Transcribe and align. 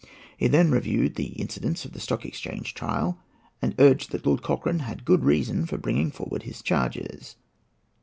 He 0.35 0.47
then 0.47 0.71
reviewed 0.71 1.13
the 1.13 1.27
incidents 1.37 1.85
of 1.85 1.91
the 1.93 1.99
Stock 1.99 2.25
Exchange 2.25 2.73
trial, 2.73 3.19
and 3.61 3.75
urged 3.77 4.09
that 4.11 4.25
Lord 4.25 4.41
Cochrane 4.41 4.79
had 4.79 5.05
good 5.05 5.23
reason 5.23 5.67
for 5.67 5.77
bringing 5.77 6.09
forward 6.09 6.41
his 6.41 6.63
charges. 6.63 7.35